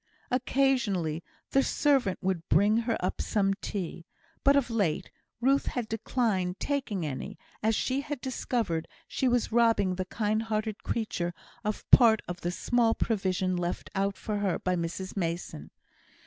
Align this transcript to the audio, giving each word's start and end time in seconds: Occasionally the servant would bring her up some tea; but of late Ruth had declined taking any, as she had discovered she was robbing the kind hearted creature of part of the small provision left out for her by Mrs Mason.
Occasionally 0.31 1.23
the 1.51 1.61
servant 1.61 2.17
would 2.23 2.49
bring 2.49 2.75
her 2.77 2.97
up 3.05 3.21
some 3.21 3.53
tea; 3.61 4.07
but 4.43 4.55
of 4.55 4.71
late 4.71 5.11
Ruth 5.39 5.67
had 5.67 5.87
declined 5.87 6.59
taking 6.59 7.05
any, 7.05 7.37
as 7.61 7.75
she 7.75 8.01
had 8.01 8.19
discovered 8.19 8.87
she 9.07 9.27
was 9.27 9.51
robbing 9.51 9.93
the 9.93 10.05
kind 10.05 10.41
hearted 10.41 10.81
creature 10.81 11.35
of 11.63 11.87
part 11.91 12.23
of 12.27 12.41
the 12.41 12.49
small 12.49 12.95
provision 12.95 13.55
left 13.55 13.91
out 13.93 14.17
for 14.17 14.37
her 14.37 14.57
by 14.57 14.75
Mrs 14.75 15.15
Mason. 15.15 15.69